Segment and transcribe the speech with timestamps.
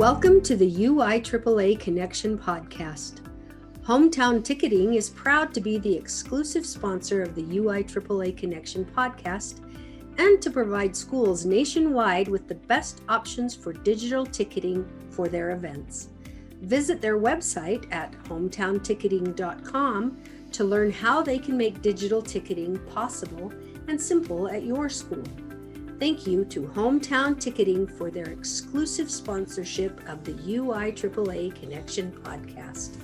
[0.00, 3.20] Welcome to the UI AAA Connection podcast.
[3.82, 9.60] Hometown Ticketing is proud to be the exclusive sponsor of the UI AAA Connection podcast
[10.16, 16.08] and to provide schools nationwide with the best options for digital ticketing for their events.
[16.62, 20.18] Visit their website at hometownticketing.com
[20.52, 23.52] to learn how they can make digital ticketing possible
[23.86, 25.24] and simple at your school.
[26.00, 32.96] Thank you to Hometown Ticketing for their exclusive sponsorship of the UI AAA Connection podcast.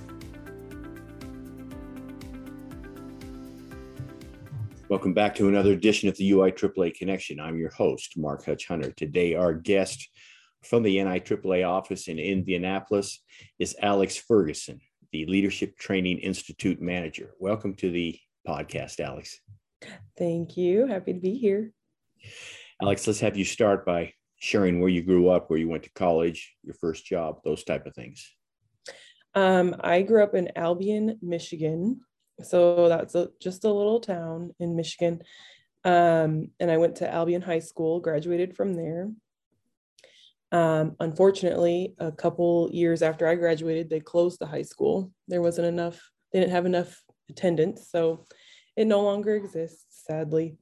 [4.88, 7.38] Welcome back to another edition of the UI AAA Connection.
[7.38, 8.90] I'm your host, Mark Hutch Hunter.
[8.92, 10.08] Today, our guest
[10.64, 13.22] from the NIAAA office in Indianapolis
[13.58, 14.80] is Alex Ferguson,
[15.12, 17.34] the Leadership Training Institute manager.
[17.40, 19.38] Welcome to the podcast, Alex.
[20.16, 20.86] Thank you.
[20.86, 21.72] Happy to be here.
[22.82, 25.90] Alex, let's have you start by sharing where you grew up, where you went to
[25.94, 28.30] college, your first job, those type of things.
[29.34, 32.00] Um, I grew up in Albion, Michigan.
[32.42, 35.22] So that's a, just a little town in Michigan.
[35.84, 39.10] Um, and I went to Albion High School, graduated from there.
[40.52, 45.12] Um, unfortunately, a couple years after I graduated, they closed the high school.
[45.28, 47.88] There wasn't enough, they didn't have enough attendance.
[47.90, 48.26] So
[48.76, 50.58] it no longer exists, sadly.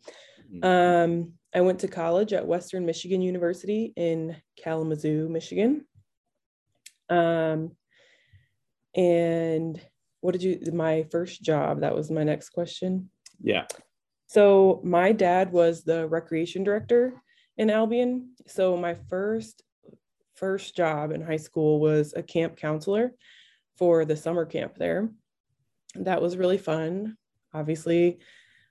[0.52, 0.64] Mm-hmm.
[0.64, 5.86] Um, I went to college at Western Michigan University in Kalamazoo, Michigan.
[7.08, 7.72] Um,
[8.96, 9.80] and
[10.20, 13.10] what did you, my first job, that was my next question.
[13.40, 13.66] Yeah.
[14.26, 17.14] So my dad was the recreation director
[17.56, 18.30] in Albion.
[18.46, 19.62] So my first
[20.34, 23.12] first job in high school was a camp counselor
[23.78, 25.08] for the summer camp there.
[25.94, 27.16] That was really fun.
[27.52, 28.18] Obviously,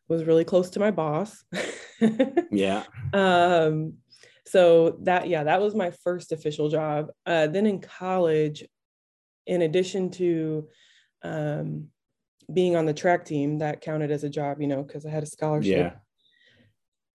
[0.10, 1.46] was really close to my boss.
[2.52, 2.84] yeah.
[3.14, 3.94] Um,
[4.46, 7.12] so that yeah, that was my first official job.
[7.26, 8.64] Uh, then in college,
[9.48, 10.68] in addition to
[11.24, 11.88] um,
[12.52, 15.24] being on the track team, that counted as a job, you know, because I had
[15.24, 15.78] a scholarship.
[15.78, 15.94] Yeah.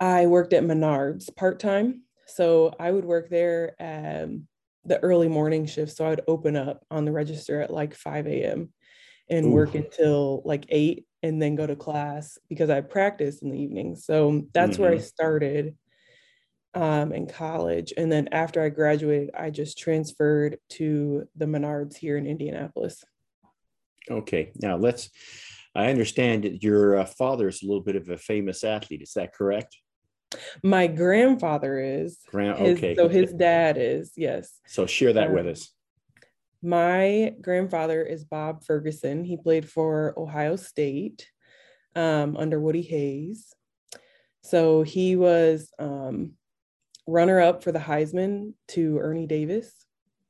[0.01, 2.03] I worked at Menards part time.
[2.27, 4.47] So I would work there um,
[4.85, 5.97] the early morning shift.
[5.97, 8.73] So I would open up on the register at like 5 a.m.
[9.31, 9.51] and Ooh.
[9.51, 13.97] work until like 8 and then go to class because I practice in the evening.
[13.97, 14.83] So that's mm-hmm.
[14.83, 15.05] where I mm-hmm.
[15.05, 15.77] started
[16.75, 17.93] um, in college.
[17.97, 23.05] And then after I graduated, I just transferred to the Menards here in Indianapolis.
[24.11, 24.53] Okay.
[24.61, 25.11] Now let's,
[25.75, 29.03] I understand that your uh, father is a little bit of a famous athlete.
[29.03, 29.77] Is that correct?
[30.63, 32.19] My grandfather is.
[32.29, 32.95] Grand, okay.
[32.95, 34.61] so his dad is, yes.
[34.67, 35.73] So share that um, with us.
[36.63, 39.25] My grandfather is Bob Ferguson.
[39.25, 41.29] He played for Ohio State
[41.95, 43.55] um, under Woody Hayes.
[44.43, 46.33] So he was um,
[47.07, 49.73] runner up for the Heisman to Ernie Davis.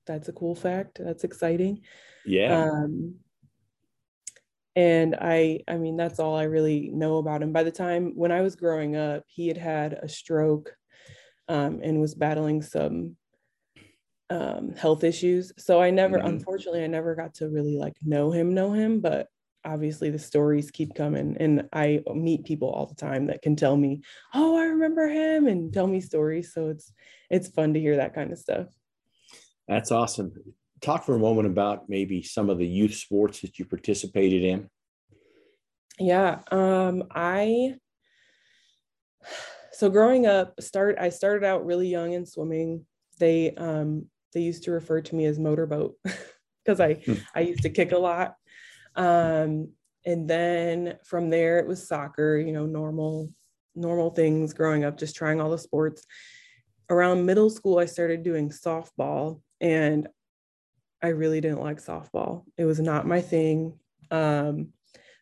[0.06, 1.00] That's a cool fact.
[1.02, 1.82] That's exciting.
[2.24, 2.62] Yeah.
[2.62, 3.16] Um,
[4.76, 7.52] and I, I mean, that's all I really know about him.
[7.52, 10.74] By the time when I was growing up, he had had a stroke
[11.48, 13.16] um, and was battling some
[14.30, 15.52] um, health issues.
[15.58, 16.26] So I never, mm-hmm.
[16.26, 19.28] unfortunately, I never got to really like know him, know him, but
[19.64, 23.76] obviously the stories keep coming and I meet people all the time that can tell
[23.76, 24.02] me,
[24.34, 26.52] "Oh, I remember him" and tell me stories.
[26.52, 26.92] So it's
[27.30, 28.68] it's fun to hear that kind of stuff.
[29.66, 30.32] That's awesome.
[30.80, 34.70] Talk for a moment about maybe some of the youth sports that you participated in.
[35.98, 37.74] Yeah, um I
[39.72, 42.86] so growing up start I started out really young in swimming.
[43.18, 45.96] They um they used to refer to me as motorboat
[46.64, 47.14] because I hmm.
[47.34, 48.34] I used to kick a lot.
[48.94, 49.72] Um,
[50.04, 53.32] and then from there it was soccer, you know, normal
[53.74, 56.04] normal things growing up, just trying all the sports.
[56.90, 60.08] Around middle school, I started doing softball, and
[61.02, 62.44] I really didn't like softball.
[62.56, 63.78] It was not my thing.
[64.10, 64.68] Um,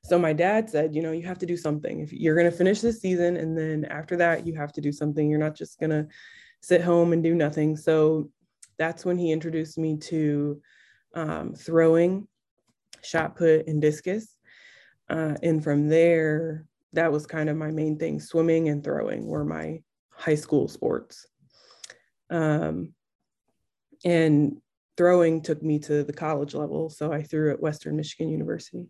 [0.05, 2.01] so my dad said, you know, you have to do something.
[2.01, 4.93] If you're going to finish this season, and then after that, you have to do
[4.93, 5.29] something.
[5.29, 6.07] You're not just going to
[6.63, 7.77] sit home and do nothing.
[7.77, 8.31] So
[8.79, 10.61] that's when he introduced me to
[11.15, 12.29] um, throwing,
[13.03, 14.37] shot put, and discus.
[15.09, 18.21] Uh, and from there, that was kind of my main thing.
[18.21, 21.27] Swimming and throwing were my high school sports.
[22.31, 22.93] Um,
[24.05, 24.57] and
[24.97, 26.91] throwing took me to the college level.
[26.91, 28.87] So I threw at Western Michigan University.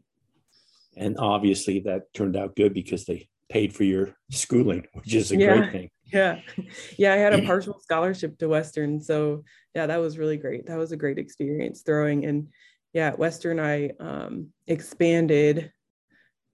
[0.97, 5.37] And obviously that turned out good because they paid for your schooling, which is a
[5.37, 5.91] yeah, great thing.
[6.13, 6.41] Yeah.
[6.99, 7.13] Yeah.
[7.13, 9.01] I had a partial scholarship to Western.
[9.01, 9.45] So
[9.75, 10.67] yeah, that was really great.
[10.67, 12.25] That was a great experience throwing.
[12.25, 12.49] And
[12.93, 15.73] yeah, at Western, I um, expanded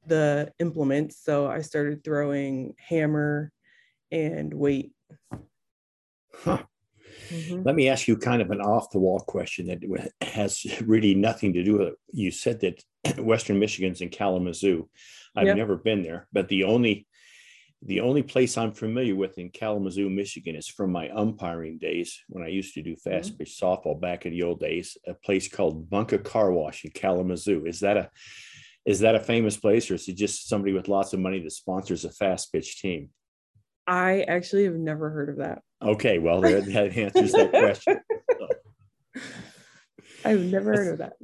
[0.07, 1.23] the implements.
[1.23, 3.53] So I started throwing hammer
[4.11, 4.93] and weight.
[6.35, 6.65] Huh.
[7.29, 7.63] Mm-hmm.
[7.63, 11.53] Let me ask you kind of an off the wall question that has really nothing
[11.55, 11.95] to do with it.
[12.13, 12.83] You said that
[13.19, 14.89] Western Michigan's in Kalamazoo.
[15.35, 15.57] I've yep.
[15.57, 17.07] never been there, but the only
[17.85, 22.45] the only place I'm familiar with in Kalamazoo, Michigan is from my umpiring days when
[22.45, 23.39] I used to do fast mm-hmm.
[23.39, 27.67] pitch softball back in the old days, a place called Bunka Car Wash in Kalamazoo.
[27.67, 28.11] Is that a
[28.85, 31.53] is that a famous place or is it just somebody with lots of money that
[31.53, 33.11] sponsors a fast pitch team?
[33.87, 35.63] I actually have never heard of that.
[35.81, 38.01] Okay, well, that answers that question.
[40.25, 41.15] I've never heard of that.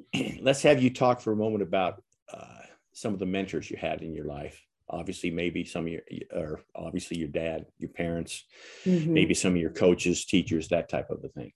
[0.43, 2.03] Let's have you talk for a moment about
[2.33, 2.63] uh,
[2.93, 4.61] some of the mentors you had in your life.
[4.91, 6.03] Obviously, maybe some of your,
[6.33, 8.45] or obviously your dad, your parents,
[8.85, 9.13] mm-hmm.
[9.13, 11.53] maybe some of your coaches, teachers, that type of a thing.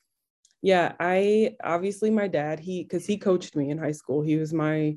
[0.63, 4.23] Yeah, I obviously my dad, he because he coached me in high school.
[4.23, 4.97] He was my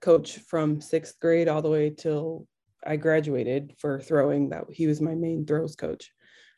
[0.00, 2.46] coach from sixth grade all the way till
[2.86, 4.48] I graduated for throwing.
[4.50, 6.10] That he was my main throws coach.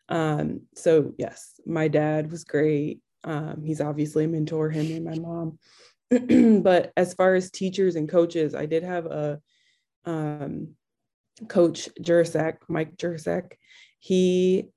[0.08, 3.00] Um, so yes, my dad was great.
[3.24, 5.58] Um, he's obviously a mentor, him and my mom.
[6.62, 9.40] but as far as teachers and coaches, I did have a
[10.04, 10.74] um,
[11.48, 13.52] coach, Jurasek, Mike Jurasek.
[13.98, 14.68] He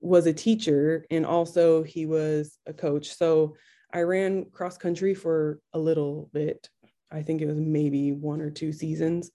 [0.00, 3.14] was a teacher and also he was a coach.
[3.14, 3.56] So
[3.92, 6.68] I ran cross country for a little bit.
[7.10, 9.30] I think it was maybe one or two seasons.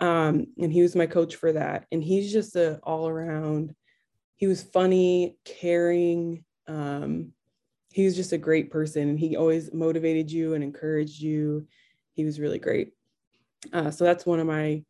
[0.00, 1.86] Um, and he was my coach for that.
[1.92, 3.74] And he's just a all around
[4.40, 6.44] he was funny, caring.
[6.66, 7.32] Um,
[7.92, 9.10] he was just a great person.
[9.10, 11.66] And he always motivated you and encouraged you.
[12.14, 12.92] He was really great.
[13.70, 14.82] Uh, so that's one of my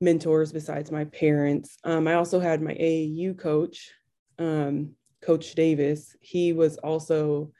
[0.00, 1.78] mentors besides my parents.
[1.84, 3.90] Um, I also had my AAU coach,
[4.38, 4.90] um,
[5.22, 6.16] Coach Davis.
[6.20, 7.52] He was also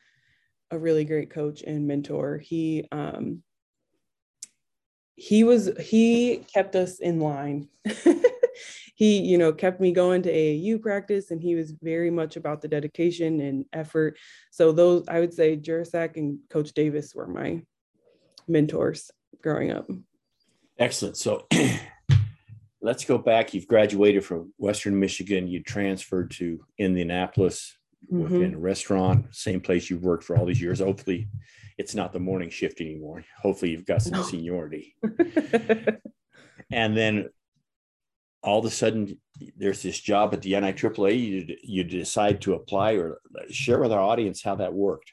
[0.70, 2.38] a really great coach and mentor.
[2.38, 3.42] He um,
[5.14, 7.68] he was he kept us in line.
[8.94, 12.62] he, you know, kept me going to AAU practice and he was very much about
[12.62, 14.18] the dedication and effort.
[14.50, 17.62] So those, I would say Jurasek and Coach Davis were my
[18.48, 19.10] mentors
[19.42, 19.86] growing up.
[20.78, 21.16] Excellent.
[21.18, 21.46] So
[22.86, 23.52] let's go back.
[23.52, 25.48] You've graduated from Western Michigan.
[25.48, 27.76] You transferred to Indianapolis,
[28.10, 28.42] mm-hmm.
[28.42, 30.78] in a restaurant, same place you've worked for all these years.
[30.78, 31.28] Hopefully,
[31.78, 33.24] it's not the morning shift anymore.
[33.42, 34.22] Hopefully, you've got some no.
[34.22, 34.94] seniority.
[36.70, 37.28] and then
[38.44, 39.18] all of a sudden
[39.56, 43.18] there's this job at the NIAAA, you, you decide to apply or
[43.50, 45.10] share with our audience how that worked.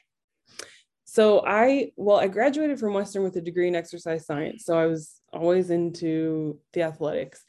[1.04, 4.64] So I, well, I graduated from Western with a degree in exercise science.
[4.64, 7.44] So I was always into the athletics.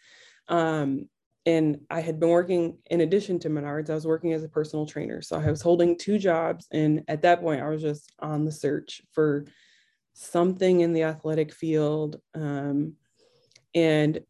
[0.48, 1.10] Um,
[1.46, 4.86] and I had been working in addition to Menards, I was working as a personal
[4.86, 5.22] trainer.
[5.22, 6.68] So I was holding two jobs.
[6.72, 9.46] And at that point, I was just on the search for
[10.14, 12.20] something in the athletic field.
[12.34, 12.94] Um,
[13.76, 14.22] and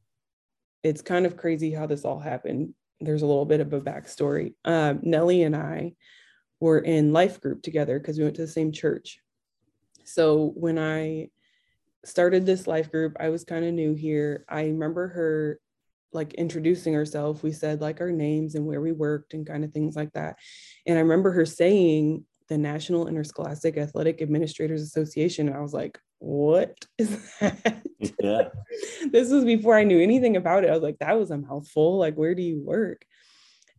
[0.84, 2.74] it's kind of crazy how this all happened.
[3.00, 4.56] There's a little bit of a backstory.
[4.66, 5.94] Um, Nellie and I
[6.60, 9.20] were in life group together because we went to the same church.
[10.04, 11.30] So when I
[12.04, 14.46] started this life group, I was kind of new here.
[14.50, 15.60] I remember her
[16.16, 17.44] like introducing herself.
[17.44, 20.38] We said like our names and where we worked and kind of things like that.
[20.88, 25.48] And I remember her saying the National Interscholastic Athletic Administrators Association.
[25.48, 27.84] And I was like, what is that?
[28.22, 28.50] Yeah.
[29.12, 30.70] this was before I knew anything about it.
[30.70, 31.98] I was like, that was a mouthful.
[31.98, 33.04] Like, where do you work?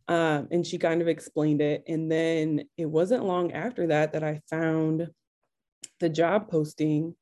[0.08, 1.84] Um, and she kind of explained it.
[1.86, 5.08] And then it wasn't long after that that I found
[6.00, 7.14] the job posting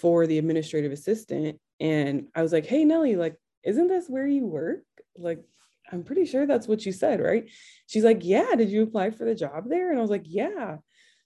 [0.00, 1.58] for the administrative assistant.
[1.80, 4.84] And I was like, hey, Nellie, like, isn't this where you work?
[5.16, 5.42] Like,
[5.90, 7.48] I'm pretty sure that's what you said, right?
[7.86, 9.90] She's like, yeah, did you apply for the job there?
[9.90, 10.76] And I was like, yeah.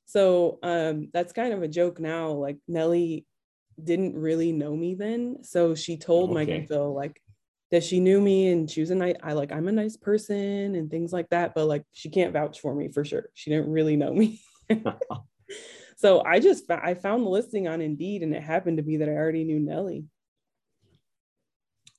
[0.07, 2.31] So um, that's kind of a joke now.
[2.31, 3.27] Like Nellie
[3.83, 5.39] didn't really know me then.
[5.43, 6.35] So she told okay.
[6.35, 7.21] Mike and Phil like
[7.71, 10.75] that she knew me and she was a nice, I like, I'm a nice person
[10.75, 11.55] and things like that.
[11.55, 13.29] But like, she can't vouch for me for sure.
[13.35, 14.41] She didn't really know me.
[15.97, 19.09] so I just, I found the listing on Indeed and it happened to be that
[19.09, 20.05] I already knew Nellie.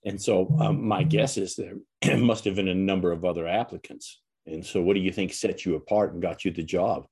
[0.05, 1.75] And so um, my guess is there
[2.17, 4.21] must have been a number of other applicants.
[4.45, 7.05] And so what do you think set you apart and got you the job?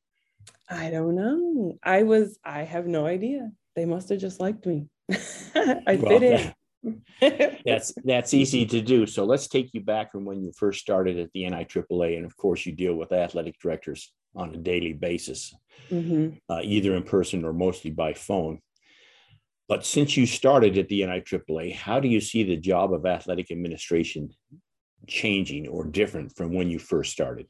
[0.69, 1.77] I don't know.
[1.83, 3.51] I was, I have no idea.
[3.75, 4.87] They must have just liked me.
[5.11, 6.53] I well, fit in.
[7.65, 9.05] that's that's easy to do.
[9.05, 12.37] So let's take you back from when you first started at the NIAAA, and of
[12.37, 15.53] course you deal with athletic directors on a daily basis,
[15.89, 16.35] mm-hmm.
[16.49, 18.59] uh, either in person or mostly by phone.
[19.67, 23.51] But since you started at the NIAAA, how do you see the job of athletic
[23.51, 24.29] administration
[25.07, 27.47] changing or different from when you first started?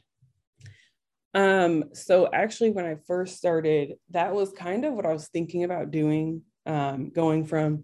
[1.34, 5.66] Um, so actually, when I first started, that was kind of what I was thinking
[5.66, 7.84] about doing, um, going from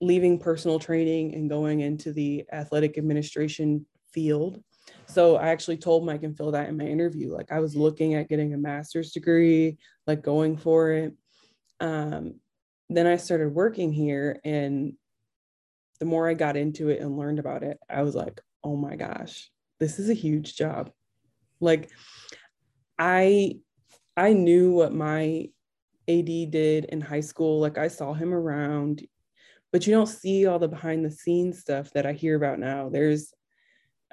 [0.00, 4.62] leaving personal training and going into the athletic administration field.
[5.06, 7.34] so I actually told Mike and Phil that in my interview.
[7.34, 11.12] Like I was looking at getting a master's degree, like going for it.
[11.80, 12.36] Um,
[12.88, 14.94] then I started working here, and
[15.98, 18.96] the more I got into it and learned about it, I was like, oh my
[18.96, 19.50] gosh,
[19.80, 20.90] this is a huge job.
[21.60, 21.90] Like
[22.98, 23.58] I
[24.16, 25.48] I knew what my
[26.08, 27.60] AD did in high school.
[27.60, 29.06] Like I saw him around,
[29.72, 32.88] but you don't see all the behind the scenes stuff that I hear about now.
[32.88, 33.32] There's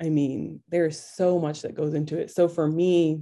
[0.02, 2.32] I mean, there's so much that goes into it.
[2.32, 3.22] So for me,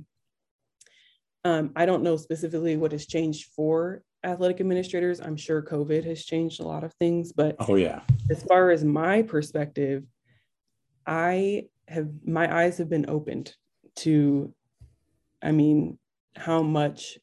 [1.44, 5.20] um, I don't know specifically what has changed for athletic administrators.
[5.20, 8.84] I'm sure COVID has changed a lot of things, but oh yeah, as far as
[8.84, 10.04] my perspective,
[11.06, 13.56] I have my eyes have been opened
[13.98, 14.54] to,
[15.42, 15.98] I mean,
[16.36, 17.18] how much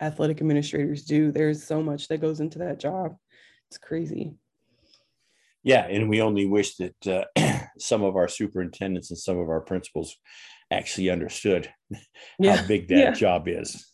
[0.00, 1.32] athletic administrators do.
[1.32, 3.16] There's so much that goes into that job.
[3.68, 4.34] It's crazy.
[5.62, 7.06] Yeah, and we only wish that
[7.36, 10.16] uh, some of our superintendents and some of our principals
[10.70, 11.72] actually understood
[12.38, 12.56] yeah.
[12.56, 13.10] how big that yeah.
[13.12, 13.86] job is.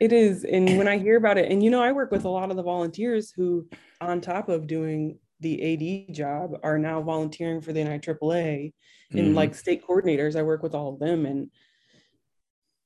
[0.00, 0.44] It is.
[0.44, 2.56] And when I hear about it, and you know, I work with a lot of
[2.56, 3.68] the volunteers who,
[4.00, 8.72] on top of doing the AD job, are now volunteering for the NIAAA
[9.10, 9.34] and mm-hmm.
[9.34, 10.36] like state coordinators.
[10.36, 11.50] I work with all of them, and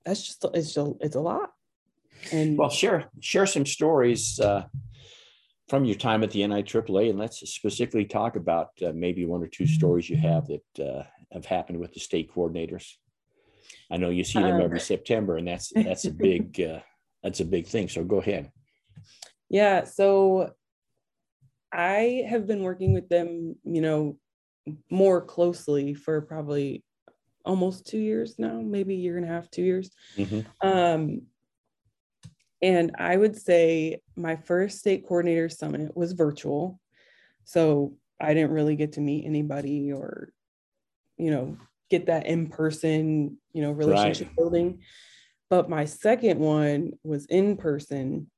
[0.04, 1.50] that's just it's just it's a lot.
[2.32, 4.64] And well, share share some stories uh,
[5.68, 9.48] from your time at the NIAAA, and let's specifically talk about uh, maybe one or
[9.48, 11.02] two stories you have that uh,
[11.32, 12.94] have happened with the state coordinators.
[13.90, 16.80] I know you see them every um, September, and that's that's a big uh,
[17.22, 17.88] that's a big thing.
[17.88, 18.50] So go ahead.
[19.48, 19.84] Yeah.
[19.84, 20.52] So
[21.72, 24.18] I have been working with them, you know,
[24.90, 26.84] more closely for probably
[27.44, 29.90] almost two years now, maybe a year and a half, two years.
[30.16, 30.66] Mm-hmm.
[30.66, 31.22] Um,
[32.62, 36.80] and I would say my first state coordinator summit was virtual.
[37.44, 40.32] So I didn't really get to meet anybody or,
[41.18, 41.58] you know,
[41.98, 44.36] get that in person, you know, relationship right.
[44.36, 44.80] building.
[45.50, 48.30] But my second one was in person.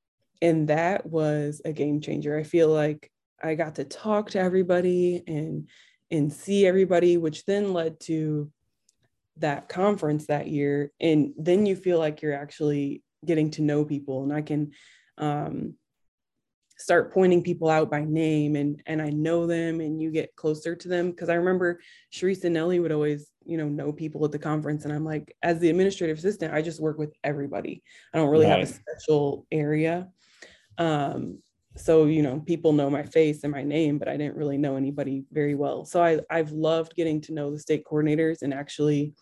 [0.43, 2.39] And that was a game changer.
[2.39, 3.11] I feel like
[3.43, 5.69] I got to talk to everybody and
[6.11, 8.51] and see everybody, which then led to
[9.39, 10.93] that conference that year.
[11.01, 14.73] And then you feel like you're actually getting to know people and I can
[15.19, 15.75] um,
[16.79, 20.77] start pointing people out by name and and I know them and you get closer
[20.77, 21.81] to them because I remember
[22.13, 25.35] Sharice and Nellie would always you know know people at the conference and I'm like
[25.43, 28.61] as the administrative assistant I just work with everybody I don't really right.
[28.61, 30.09] have a special area
[30.79, 31.39] um
[31.77, 34.77] so you know people know my face and my name but I didn't really know
[34.77, 39.15] anybody very well so I I've loved getting to know the state coordinators and actually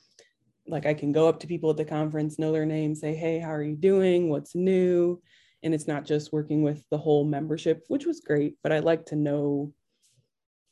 [0.66, 3.38] like I can go up to people at the conference, know their name, say, hey,
[3.38, 4.30] how are you doing?
[4.30, 5.20] What's new?
[5.64, 9.06] And it's not just working with the whole membership, which was great, but I like
[9.06, 9.73] to know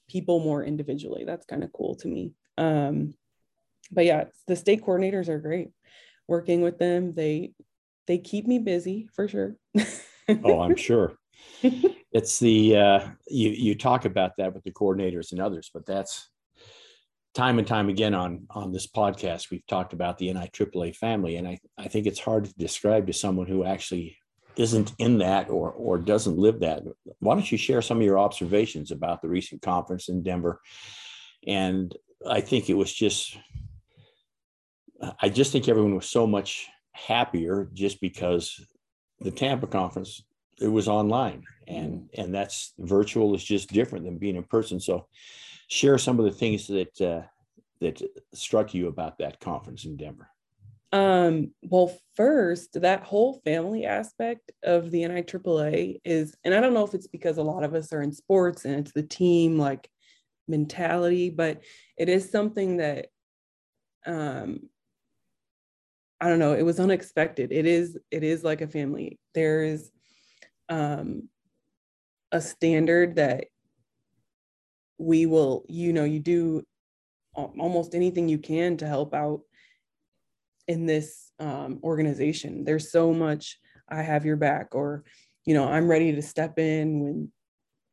[0.08, 1.24] people more individually.
[1.24, 2.34] That's kind of cool to me.
[2.58, 3.14] Um,
[3.90, 5.70] but yeah, the state coordinators are great.
[6.28, 7.54] Working with them, they
[8.06, 9.56] they keep me busy for sure.
[10.44, 11.16] oh, I'm sure.
[11.62, 16.28] it's the uh, you you talk about that with the coordinators and others, but that's
[17.34, 21.48] time and time again on on this podcast we've talked about the NIAAA family and
[21.48, 24.18] I, I think it's hard to describe to someone who actually
[24.56, 26.82] isn't in that or or doesn't live that
[27.20, 30.60] why don't you share some of your observations about the recent conference in Denver
[31.46, 31.96] and
[32.28, 33.36] I think it was just
[35.20, 38.60] I just think everyone was so much happier just because
[39.20, 40.22] the Tampa conference
[40.60, 45.06] it was online and and that's virtual is just different than being in person so
[45.72, 47.22] share some of the things that uh,
[47.80, 48.00] that
[48.34, 50.28] struck you about that conference in Denver.
[50.92, 56.84] Um, well, first, that whole family aspect of the NIAAA is, and I don't know
[56.84, 59.88] if it's because a lot of us are in sports and it's the team like
[60.48, 61.62] mentality, but
[61.96, 63.06] it is something that
[64.06, 64.68] um
[66.20, 67.50] I don't know, it was unexpected.
[67.50, 69.18] It is, it is like a family.
[69.34, 69.90] There is
[70.68, 71.28] um
[72.30, 73.46] a standard that
[74.98, 76.62] we will, you know, you do
[77.34, 79.40] almost anything you can to help out
[80.68, 82.64] in this um, organization.
[82.64, 85.04] There's so much I have your back, or
[85.44, 87.32] you know, I'm ready to step in when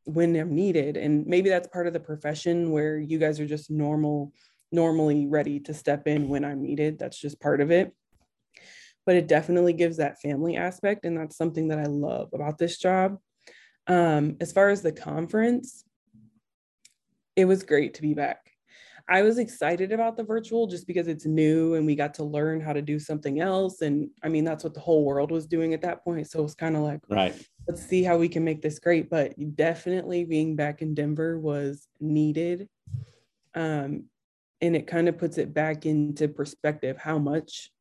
[0.04, 0.96] when I'm needed.
[0.96, 4.32] And maybe that's part of the profession where you guys are just normal,
[4.72, 6.98] normally ready to step in when I'm needed.
[6.98, 7.92] That's just part of it.
[9.06, 12.78] But it definitely gives that family aspect, and that's something that I love about this
[12.78, 13.18] job.
[13.86, 15.84] Um, as far as the conference,
[17.34, 18.49] it was great to be back.
[19.10, 22.60] I was excited about the virtual just because it's new and we got to learn
[22.60, 23.82] how to do something else.
[23.82, 26.30] And I mean, that's what the whole world was doing at that point.
[26.30, 27.34] So it was kind of like, right,
[27.66, 29.10] let's see how we can make this great.
[29.10, 32.68] But definitely being back in Denver was needed.
[33.56, 34.04] Um,
[34.60, 37.72] and it kind of puts it back into perspective how much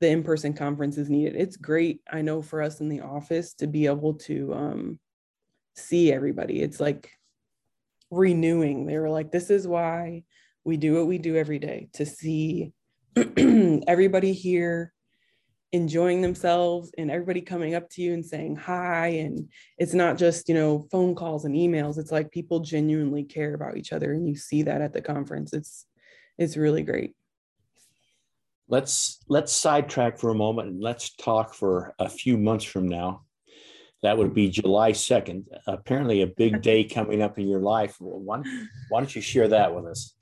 [0.00, 1.36] the in-person conference is needed.
[1.36, 4.98] It's great, I know, for us in the office to be able to um,
[5.74, 6.60] see everybody.
[6.60, 7.10] It's like
[8.10, 8.84] renewing.
[8.84, 10.24] They were like, this is why
[10.64, 12.72] we do what we do every day to see
[13.86, 14.92] everybody here
[15.72, 19.08] enjoying themselves and everybody coming up to you and saying hi.
[19.08, 21.98] And it's not just you know phone calls and emails.
[21.98, 25.52] It's like people genuinely care about each other and you see that at the conference.
[25.52, 25.86] It's
[26.38, 27.14] it's really great.
[28.68, 33.24] Let's let's sidetrack for a moment and let's talk for a few months from now.
[34.02, 37.96] That would be july 2nd apparently a big day coming up in your life.
[37.98, 38.42] Why,
[38.90, 40.14] why don't you share that with us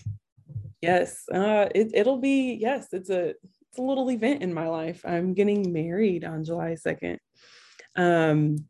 [0.83, 3.35] yes uh, it, it'll be yes it's a
[3.73, 5.03] it's a little event in my life.
[5.03, 7.17] I'm getting married on July 2nd.
[7.97, 8.67] Um,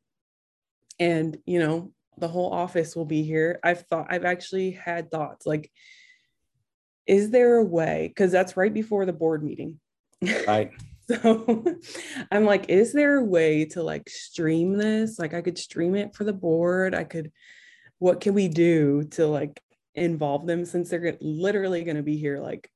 [1.00, 3.58] and you know, the whole office will be here.
[3.64, 5.72] I've thought I've actually had thoughts like,
[7.04, 8.06] is there a way?
[8.06, 9.80] Because that's right before the board meeting.
[10.46, 10.70] Right.
[11.08, 11.64] so
[12.30, 15.18] I'm like, is there a way to like stream this?
[15.18, 16.94] Like I could stream it for the board.
[16.94, 17.32] I could,
[17.98, 19.60] what can we do to like
[19.94, 22.70] involve them since they're literally going to be here like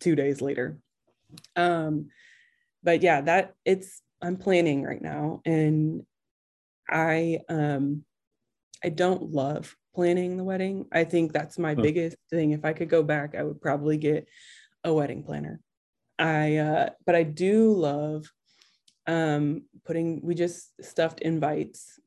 [0.00, 0.78] two days later?
[1.56, 2.08] Um,
[2.82, 6.02] but yeah, that it's I'm planning right now, and
[6.88, 8.04] I um
[8.82, 10.86] I don't love planning the wedding.
[10.92, 12.52] I think that's my biggest thing.
[12.52, 14.28] If I could go back, I would probably get
[14.84, 15.60] a wedding planner.
[16.18, 18.30] I uh, but I do love
[19.06, 21.98] um putting we just stuffed invites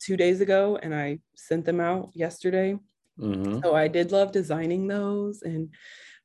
[0.00, 2.78] two days ago and I sent them out yesterday.
[3.22, 3.60] Mm-hmm.
[3.62, 5.70] So I did love designing those and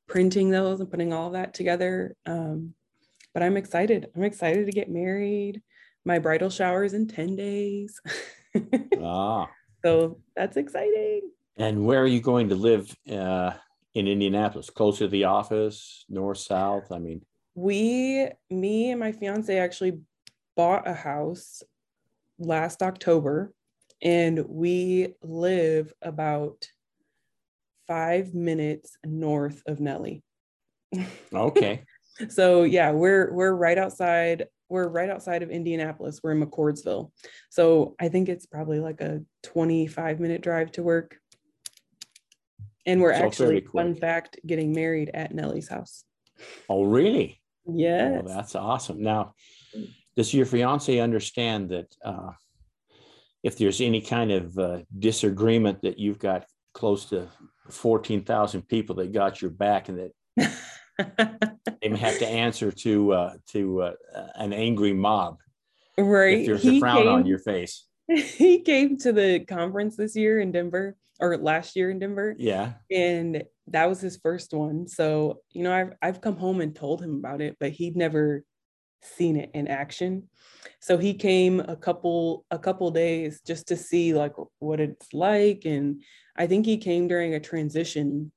[0.08, 2.16] printing those and putting all that together.
[2.25, 2.74] Um,
[3.34, 4.08] but I'm excited.
[4.16, 5.62] I'm excited to get married.
[6.06, 8.01] My bridal shower is in 10 days.
[9.01, 9.48] ah.
[9.84, 11.22] So that's exciting.
[11.58, 13.52] And where are you going to live uh,
[13.93, 14.69] in Indianapolis?
[14.69, 16.91] Closer to the office, north, south?
[16.91, 17.22] I mean,
[17.56, 20.00] we, me and my fiance actually
[20.56, 21.62] bought a house
[22.39, 23.54] last October
[24.02, 26.67] and we live about
[27.88, 30.23] five minutes north of Nellie.
[31.34, 31.84] Okay.
[32.30, 34.47] so yeah, we're we're right outside.
[34.69, 36.21] We're right outside of Indianapolis.
[36.23, 37.12] We're in McCordsville.
[37.50, 41.17] So I think it's probably like a 25 minute drive to work.
[42.86, 46.04] And we're actually, fun fact, getting married at Nellie's house.
[46.69, 47.41] Oh, really?
[47.65, 48.21] Yeah.
[48.23, 49.02] Oh, that's awesome.
[49.04, 49.34] Now,
[50.15, 52.32] does your fiance understand that uh,
[53.43, 57.28] if there's any kind of uh, disagreement that you've got close to
[57.69, 60.51] 14,000 people that got your back and that
[61.82, 63.93] they may have to answer to uh, to uh,
[64.36, 65.38] an angry mob.
[65.97, 66.39] Right.
[66.39, 67.86] If there's he a frown came, on your face.
[68.08, 72.36] He came to the conference this year in Denver or last year in Denver.
[72.38, 72.73] Yeah.
[72.89, 74.88] And that was his first one.
[74.88, 78.43] So, you know, I've I've come home and told him about it, but he'd never
[79.02, 80.24] seen it in action.
[80.80, 85.64] So he came a couple a couple days just to see like what it's like
[85.66, 86.04] and
[86.36, 88.32] I think he came during a transition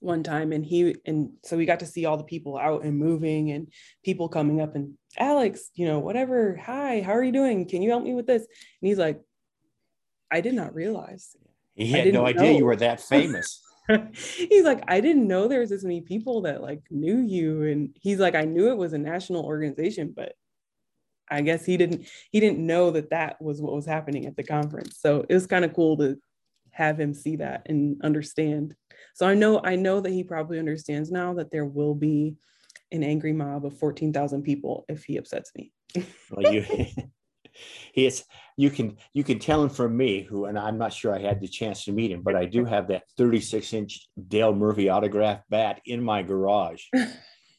[0.00, 2.98] one time and he and so we got to see all the people out and
[2.98, 3.68] moving and
[4.04, 7.68] people coming up and Alex, you know, whatever, hi, how are you doing?
[7.68, 8.42] Can you help me with this?
[8.42, 9.20] And he's like,
[10.30, 11.36] I did not realize.
[11.74, 12.26] He had no know.
[12.26, 13.62] idea you were that famous.
[14.12, 17.62] he's like, I didn't know there was this many people that like knew you.
[17.64, 20.34] And he's like, I knew it was a national organization, but
[21.30, 24.42] I guess he didn't he didn't know that that was what was happening at the
[24.42, 24.98] conference.
[25.00, 26.18] So it was kind of cool to
[26.72, 28.74] have him see that and understand.
[29.14, 32.36] So I know I know that he probably understands now that there will be
[32.90, 35.72] an angry mob of 14,000 people if he upsets me.
[36.30, 36.64] well, you
[37.92, 38.24] he is
[38.56, 41.40] you can you can tell him from me who and I'm not sure I had
[41.40, 45.40] the chance to meet him, but I do have that 36 inch Dale Murphy autograph
[45.48, 46.84] bat in my garage.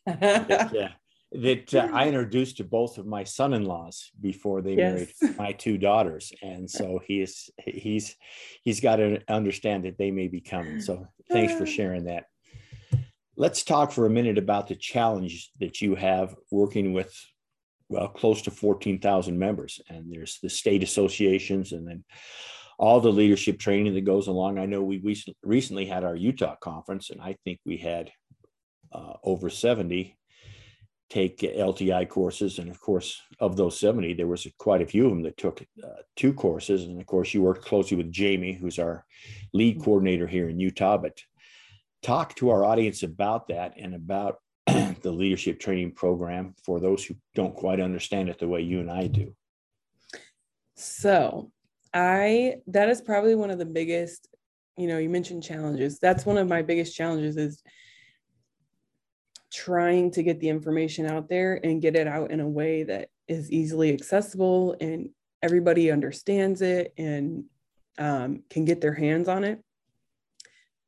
[0.05, 0.89] that, uh,
[1.33, 5.13] that uh, I introduced to both of my son-in-laws before they yes.
[5.21, 8.15] married my two daughters, and so he's he's
[8.63, 10.81] he's got to understand that they may be coming.
[10.81, 12.25] So thanks for sharing that.
[13.35, 17.11] Let's talk for a minute about the challenge that you have working with
[17.93, 22.03] well close to 14,000 members, and there's the state associations, and then
[22.77, 24.57] all the leadership training that goes along.
[24.57, 28.11] I know we recently had our Utah conference, and I think we had
[28.91, 30.17] uh, over 70
[31.09, 32.57] take LTI courses.
[32.57, 35.61] And of course, of those 70, there was quite a few of them that took
[35.83, 36.85] uh, two courses.
[36.85, 39.05] And of course, you worked closely with Jamie, who's our
[39.53, 39.83] lead mm-hmm.
[39.83, 40.97] coordinator here in Utah.
[40.97, 41.21] But
[42.01, 44.37] talk to our audience about that and about
[45.03, 48.89] the leadership training program for those who don't quite understand it the way you and
[48.89, 49.35] I do.
[50.75, 51.51] So,
[51.93, 54.27] I that is probably one of the biggest
[54.77, 55.99] you know, you mentioned challenges.
[55.99, 57.61] That's one of my biggest challenges is
[59.51, 63.09] trying to get the information out there and get it out in a way that
[63.27, 65.09] is easily accessible and
[65.43, 67.43] everybody understands it and
[67.99, 69.59] um, can get their hands on it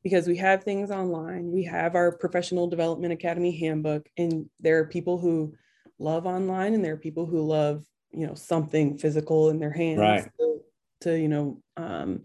[0.05, 4.85] because we have things online we have our professional development academy handbook and there are
[4.85, 5.51] people who
[5.97, 9.99] love online and there are people who love you know something physical in their hands
[9.99, 10.29] right.
[10.39, 10.61] to,
[11.01, 12.21] to, you know um,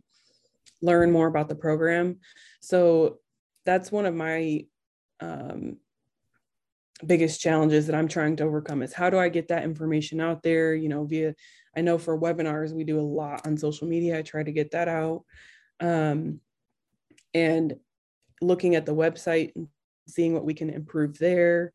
[0.83, 2.19] learn more about the program
[2.61, 3.17] so
[3.65, 4.63] that's one of my
[5.21, 5.79] um,
[7.07, 10.43] biggest challenges that i'm trying to overcome is how do i get that information out
[10.43, 11.35] there you know via
[11.75, 14.71] i know for webinars we do a lot on social media i try to get
[14.71, 15.25] that out
[15.81, 16.41] um,
[17.35, 17.75] and
[18.41, 19.69] looking at the website and
[20.09, 21.73] seeing what we can improve there.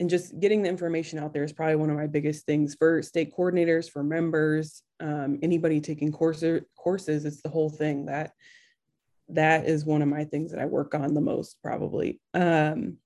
[0.00, 3.02] And just getting the information out there is probably one of my biggest things for
[3.02, 7.24] state coordinators for members um, anybody taking courses courses.
[7.24, 8.32] It's the whole thing that
[9.28, 12.20] that is one of my things that i work on the most probably.
[12.34, 12.98] Um,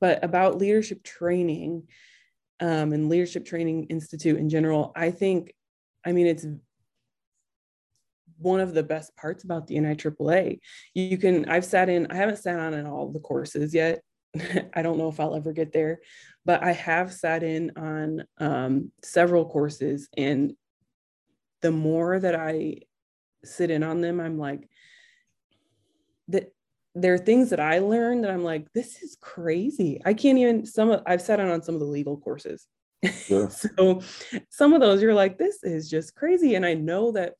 [0.00, 1.88] but about leadership training
[2.60, 5.54] um, and leadership training institute in general i think
[6.04, 6.46] i mean it's
[8.38, 10.58] one of the best parts about the NIAAA.
[10.94, 14.02] You can, I've sat in, I haven't sat on in all the courses yet.
[14.74, 16.00] I don't know if I'll ever get there,
[16.44, 20.08] but I have sat in on um, several courses.
[20.16, 20.54] And
[21.62, 22.80] the more that I
[23.44, 24.68] sit in on them, I'm like,
[26.28, 26.52] that
[26.94, 30.00] there are things that I learned that I'm like, this is crazy.
[30.04, 32.66] I can't even, some of, I've sat in on some of the legal courses.
[33.04, 33.50] Sure.
[33.78, 34.00] so
[34.48, 36.54] some of those you're like, this is just crazy.
[36.54, 37.34] And I know that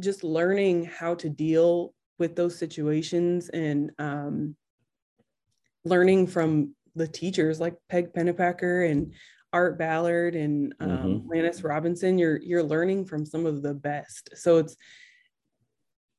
[0.00, 4.56] just learning how to deal with those situations and um,
[5.84, 9.12] learning from the teachers like Peg Pennepacker and
[9.52, 11.28] Art Ballard and um, mm-hmm.
[11.28, 14.30] Lannis Robinson, you're you're learning from some of the best.
[14.34, 14.76] So it's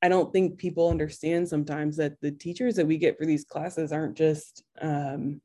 [0.02, 3.92] I don't think people understand sometimes that the teachers that we get for these classes
[3.92, 5.42] aren't just um,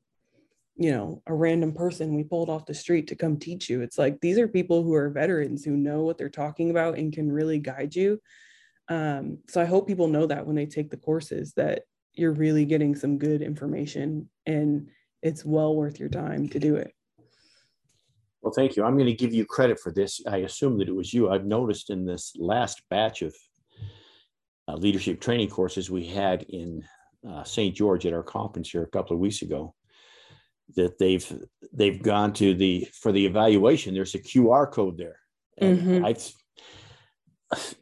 [0.76, 3.82] you know a random person we pulled off the street to come teach you.
[3.82, 7.12] It's like these are people who are veterans who know what they're talking about and
[7.12, 8.20] can really guide you.
[8.88, 12.66] Um, so i hope people know that when they take the courses that you're really
[12.66, 14.90] getting some good information and
[15.22, 16.92] it's well worth your time to do it.
[18.42, 18.84] Well thank you.
[18.84, 20.20] I'm going to give you credit for this.
[20.28, 21.30] I assume that it was you.
[21.30, 23.34] I've noticed in this last batch of
[24.68, 26.82] uh, leadership training courses we had in
[27.26, 29.74] uh, st george at our conference here a couple of weeks ago
[30.76, 35.18] that they've they've gone to the for the evaluation there's a qr code there.
[35.58, 36.04] And mm-hmm.
[36.04, 36.16] I,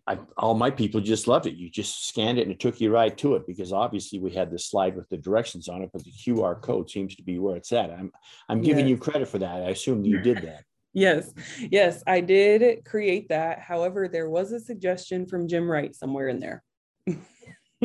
[0.06, 1.54] I all my people just loved it.
[1.54, 4.50] You just scanned it and it took you right to it because obviously we had
[4.50, 7.56] the slide with the directions on it but the qr code seems to be where
[7.56, 7.90] it's at.
[7.90, 8.12] I'm
[8.48, 8.90] i'm giving yes.
[8.90, 9.62] you credit for that.
[9.62, 10.64] I assume you did that.
[10.92, 11.32] Yes.
[11.70, 13.60] Yes i did create that.
[13.60, 16.62] However there was a suggestion from jim wright somewhere in there.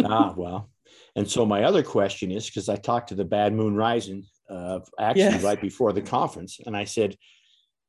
[0.03, 0.69] Ah well.
[1.15, 4.79] And so my other question is because i talked to the bad moon rising uh,
[4.99, 5.43] actually yes.
[5.43, 6.60] right before the conference.
[6.65, 7.15] And I said,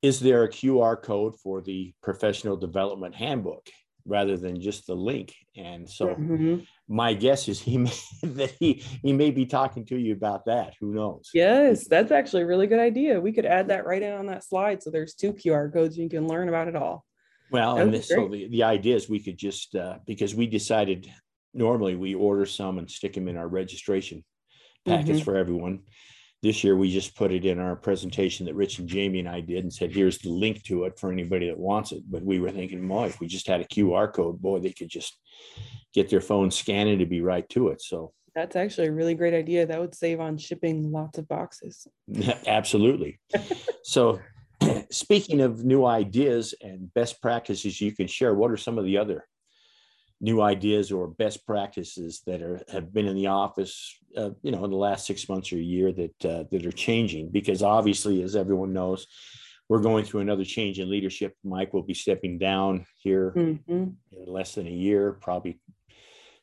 [0.02, 3.68] Is there a QR code for the professional development handbook
[4.06, 5.34] rather than just the link?
[5.56, 6.58] And so mm-hmm.
[6.88, 7.92] my guess is he may,
[8.22, 10.74] that he, he may be talking to you about that.
[10.80, 11.30] Who knows?
[11.34, 13.20] Yes, that's actually a really good idea.
[13.20, 14.82] We could add that right in on that slide.
[14.82, 17.04] So there's two QR codes you can learn about it all.
[17.50, 21.10] Well, and this, so the, the idea is we could just, uh, because we decided
[21.54, 24.22] normally we order some and stick them in our registration
[24.86, 25.24] packets mm-hmm.
[25.24, 25.80] for everyone
[26.42, 29.40] this year we just put it in our presentation that Rich and Jamie and I
[29.40, 32.02] did and said, here's the link to it for anybody that wants it.
[32.08, 34.88] But we were thinking, boy, if we just had a QR code, boy, they could
[34.88, 35.18] just
[35.92, 37.82] get their phone scanning to be right to it.
[37.82, 39.66] So that's actually a really great idea.
[39.66, 41.88] That would save on shipping lots of boxes.
[42.46, 43.18] Absolutely.
[43.82, 44.20] so
[44.90, 48.96] speaking of new ideas and best practices you can share, what are some of the
[48.96, 49.26] other
[50.20, 54.64] new ideas or best practices that are have been in the office, uh, you know,
[54.64, 57.30] in the last six months or a year that uh, that are changing?
[57.30, 59.06] Because obviously, as everyone knows,
[59.68, 61.34] we're going through another change in leadership.
[61.44, 63.72] Mike will be stepping down here mm-hmm.
[63.72, 65.60] in less than a year, probably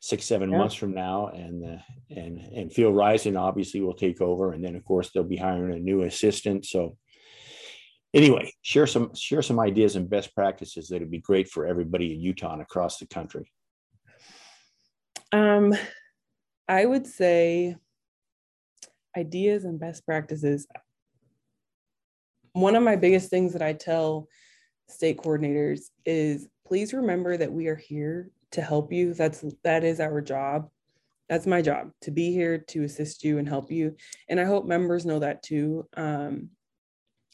[0.00, 0.58] six seven yeah.
[0.58, 4.76] months from now, and uh, and and Phil Rison obviously will take over, and then
[4.76, 6.64] of course they'll be hiring a new assistant.
[6.64, 6.96] So
[8.14, 12.14] anyway, share some share some ideas and best practices that would be great for everybody
[12.14, 13.50] in Utah and across the country.
[15.32, 15.74] Um,
[16.68, 17.76] I would say
[19.16, 20.66] ideas and best practices.
[22.52, 24.28] One of my biggest things that I tell
[24.88, 29.14] state coordinators is please remember that we are here to help you.
[29.14, 30.68] That's that is our job.
[31.28, 33.96] That's my job to be here to assist you and help you.
[34.28, 35.86] And I hope members know that too.
[35.96, 36.50] Um,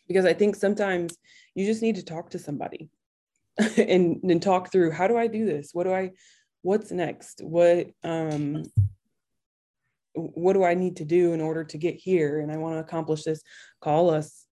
[0.08, 1.16] because I think sometimes
[1.54, 2.90] you just need to talk to somebody
[3.76, 5.70] and, and talk through how do I do this?
[5.72, 6.12] What do I
[6.62, 7.40] what's next?
[7.42, 8.64] What um
[10.14, 12.40] what do I need to do in order to get here?
[12.40, 13.42] And I want to accomplish this.
[13.80, 14.46] Call us.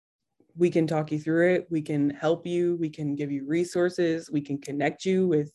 [0.55, 1.67] We can talk you through it.
[1.69, 2.77] We can help you.
[2.79, 4.29] We can give you resources.
[4.31, 5.51] We can connect you with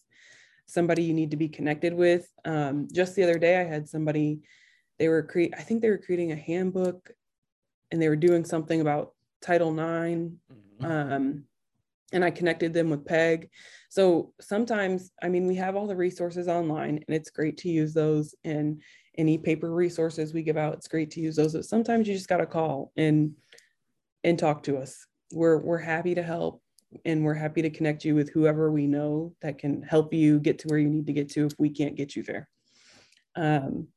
[0.67, 2.29] somebody you need to be connected with.
[2.45, 4.41] Um, just the other day, I had somebody,
[4.99, 7.11] they were create, I think they were creating a handbook
[7.91, 9.79] and they were doing something about Title IX.
[9.81, 10.85] Mm-hmm.
[10.85, 11.45] Um,
[12.13, 13.49] and I connected them with Peg.
[13.89, 17.93] So sometimes, I mean, we have all the resources online and it's great to use
[17.95, 18.81] those and
[19.19, 21.53] any paper resources we give out, it's great to use those.
[21.53, 23.33] But sometimes you just got to call and
[24.25, 25.07] and talk to us.
[25.33, 26.63] We're we're happy to help
[27.05, 30.59] and we're happy to connect you with whoever we know that can help you get
[30.61, 32.49] to where you need to get to if we can't get you there.
[33.35, 33.89] Um,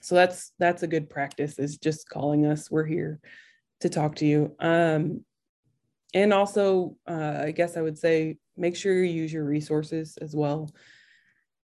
[0.00, 2.70] so that's that's a good practice is just calling us.
[2.70, 3.20] We're here
[3.80, 4.54] to talk to you.
[4.58, 5.24] Um,
[6.14, 10.34] and also, uh, I guess I would say make sure you use your resources as
[10.34, 10.70] well.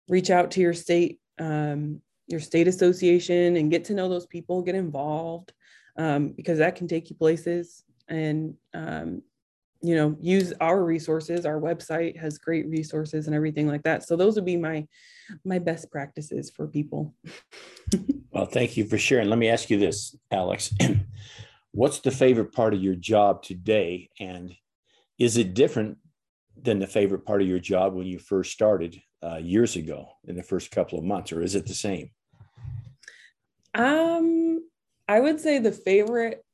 [0.07, 4.61] Reach out to your state um, your state association and get to know those people,
[4.61, 5.53] get involved
[5.97, 7.83] um, because that can take you places.
[8.07, 9.21] And um,
[9.81, 11.45] you know, use our resources.
[11.45, 14.03] Our website has great resources and everything like that.
[14.03, 14.87] So those would be my
[15.43, 17.13] my best practices for people.
[18.31, 19.29] well, thank you for sharing.
[19.29, 20.73] Let me ask you this, Alex.
[21.75, 24.09] What's the favorite part of your job today?
[24.17, 24.55] And
[25.19, 25.97] is it different
[26.55, 30.37] than the favorite part of your job when you first started uh, years ago in
[30.37, 32.11] the first couple of months, or is it the same?
[33.73, 34.65] Um,
[35.09, 36.45] I would say the favorite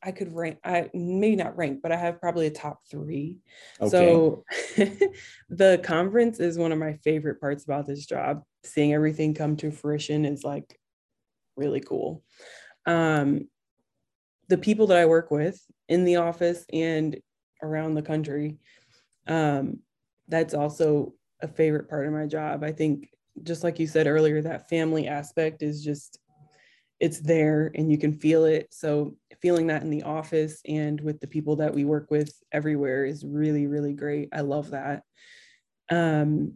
[0.00, 3.38] I could rank, I maybe not rank, but I have probably a top three.
[3.80, 3.90] Okay.
[3.90, 4.44] So
[5.48, 8.44] the conference is one of my favorite parts about this job.
[8.62, 10.78] Seeing everything come to fruition is like
[11.56, 12.22] really cool.
[12.86, 13.48] Um,
[14.48, 17.16] the people that I work with in the office and
[17.62, 18.58] around the country,
[19.26, 19.80] um,
[20.28, 22.62] that's also a favorite part of my job.
[22.64, 23.10] I think,
[23.42, 26.18] just like you said earlier, that family aspect is just
[26.98, 28.68] it's there and you can feel it.
[28.70, 33.04] So feeling that in the office and with the people that we work with everywhere
[33.04, 34.30] is really, really great.
[34.32, 35.02] I love that.
[35.90, 36.54] Um,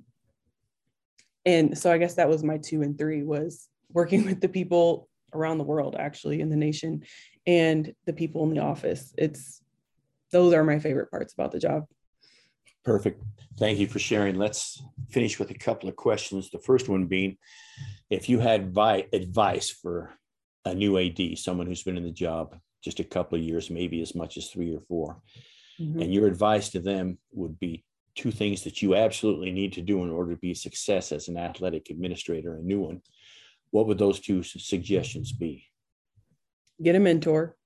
[1.45, 5.09] and so I guess that was my two and three was working with the people
[5.35, 7.03] around the world, actually in the nation,
[7.51, 9.13] and the people in the office.
[9.19, 9.61] It's
[10.31, 11.87] those are my favorite parts about the job.
[12.85, 13.21] Perfect.
[13.59, 14.37] Thank you for sharing.
[14.37, 16.51] Let's finish with a couple of questions.
[16.51, 17.39] The first one being
[18.09, 20.13] if you had vi- advice for
[20.65, 24.01] a new AD, someone who's been in the job just a couple of years, maybe
[24.01, 25.21] as much as three or 4
[25.81, 26.01] mm-hmm.
[26.01, 27.85] And your advice to them would be
[28.15, 31.27] two things that you absolutely need to do in order to be a success as
[31.27, 33.03] an athletic administrator, a new one.
[33.73, 35.70] What would those two suggestions be?
[36.83, 37.57] Get a mentor.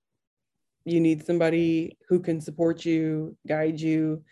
[0.84, 4.24] You need somebody who can support you, guide you,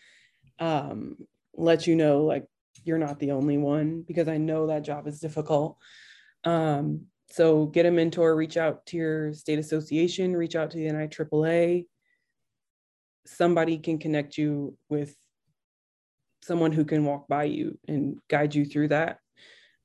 [0.58, 1.16] um,
[1.54, 2.46] let you know like
[2.84, 5.78] you're not the only one because I know that job is difficult.
[6.44, 10.86] Um, so get a mentor, reach out to your state association, reach out to the
[10.86, 11.86] NIAAA.
[13.24, 15.16] Somebody can connect you with
[16.42, 19.18] someone who can walk by you and guide you through that.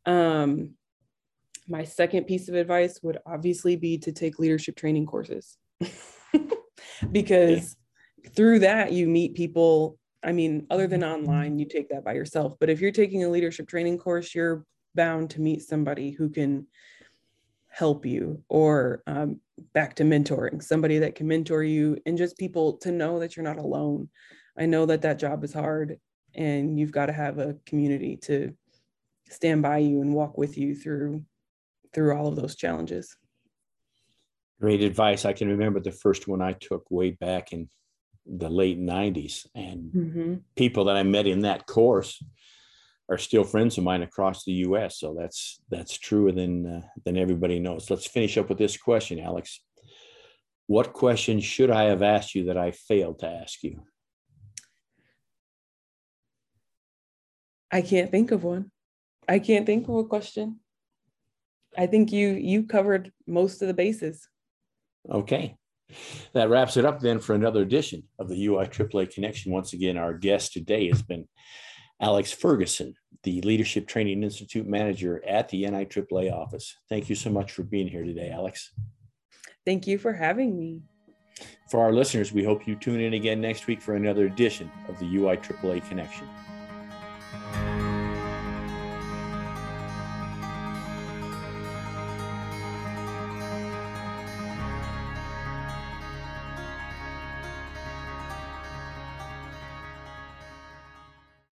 [0.06, 0.77] Um,
[1.68, 5.58] my second piece of advice would obviously be to take leadership training courses
[7.12, 7.76] because
[8.24, 8.30] yeah.
[8.32, 9.98] through that you meet people.
[10.24, 12.56] I mean, other than online, you take that by yourself.
[12.60, 16.68] But if you're taking a leadership training course, you're bound to meet somebody who can
[17.70, 19.40] help you or um,
[19.74, 23.44] back to mentoring somebody that can mentor you and just people to know that you're
[23.44, 24.10] not alone
[24.58, 26.00] i know that that job is hard
[26.34, 28.52] and you've got to have a community to
[29.30, 31.24] stand by you and walk with you through
[31.98, 33.18] through all of those challenges
[34.62, 37.68] great advice i can remember the first one i took way back in
[38.26, 40.36] the late 90s and mm-hmm.
[40.56, 42.22] people that i met in that course
[43.10, 45.00] are still friends of mine across the U.S.
[45.00, 47.90] So that's that's truer than uh, than everybody knows.
[47.90, 49.62] Let's finish up with this question, Alex.
[50.68, 53.84] What question should I have asked you that I failed to ask you?
[57.72, 58.72] I can't think of one.
[59.28, 60.60] I can't think of a question.
[61.78, 64.28] I think you you covered most of the bases.
[65.10, 65.56] Okay.
[66.34, 69.54] That wraps it up then for another edition of the UI AAA Connection.
[69.54, 71.28] Once again, our guest today has been
[72.02, 76.76] Alex Ferguson, the Leadership Training Institute manager at the NIAAA office.
[76.90, 78.74] Thank you so much for being here today, Alex.
[79.66, 80.82] Thank you for having me.
[81.70, 84.98] For our listeners, we hope you tune in again next week for another edition of
[85.00, 86.28] the UI AAA Connection.